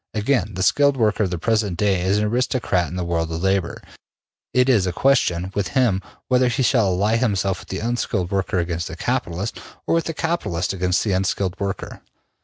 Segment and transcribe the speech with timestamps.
[0.15, 3.43] Again: the skilled worker of the present day is an aristocrat in the world of
[3.43, 3.79] labor.
[4.51, 8.57] It is a question with him whether he shall ally himself with the unskilled worker
[8.57, 12.01] against the capitalist, or with the capitalist against the unskilled worker.